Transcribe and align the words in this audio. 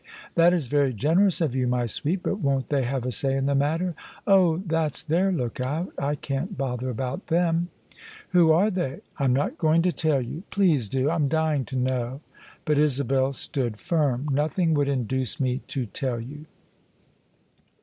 "That 0.33 0.51
is 0.51 0.65
very 0.65 0.93
generous 0.95 1.41
of 1.41 1.53
you, 1.55 1.67
my 1.67 1.85
sweet! 1.85 2.23
But 2.23 2.39
won't 2.39 2.69
they 2.69 2.81
have 2.85 3.05
a 3.05 3.11
say 3.11 3.37
in 3.37 3.45
the 3.45 3.53
matter? 3.53 3.93
""Oh! 4.25 4.57
that's 4.65 5.03
their 5.03 5.31
lookout. 5.31 5.93
I 5.95 6.15
can't 6.15 6.57
bother 6.57 6.89
about 6.89 7.27
them." 7.27 7.69
"Who 8.29 8.51
are 8.51 8.71
they?"" 8.71 9.01
I'm 9.19 9.31
not 9.31 9.59
going 9.59 9.83
to 9.83 9.91
tell 9.91 10.19
you."" 10.19 10.41
Please 10.49 10.89
do. 10.89 11.11
I'm 11.11 11.27
dying 11.27 11.65
to 11.65 11.75
know." 11.75 12.21
But 12.65 12.79
Isabel 12.79 13.31
stood 13.33 13.77
firm." 13.77 14.27
Nothing 14.31 14.73
would 14.73 14.87
induce 14.87 15.39
me 15.39 15.61
to 15.67 15.85
tell 15.85 16.19
you." 16.19 16.47